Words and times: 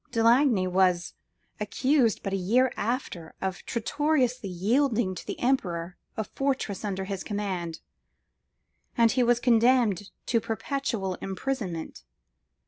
De 0.11 0.23
Lagny 0.23 0.65
was 0.65 1.13
accused 1.59 2.23
but 2.23 2.33
a 2.33 2.35
year 2.35 2.71
after 2.75 3.35
of 3.39 3.63
traitorously 3.67 4.49
yielding 4.49 5.13
to 5.13 5.23
the 5.27 5.39
emperor 5.39 5.95
a 6.17 6.23
fortress 6.23 6.83
under 6.83 7.03
his 7.03 7.23
command, 7.23 7.81
and 8.97 9.11
he 9.11 9.21
was 9.21 9.39
condemned 9.39 10.09
to 10.25 10.41
perpetual 10.41 11.13
imprisonment. 11.21 12.03